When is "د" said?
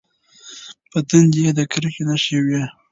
1.57-1.59